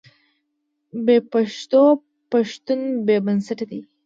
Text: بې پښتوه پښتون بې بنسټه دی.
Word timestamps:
بې 1.05 1.17
پښتوه 1.31 1.91
پښتون 2.31 2.79
بې 3.05 3.17
بنسټه 3.25 3.65
دی. 3.71 3.81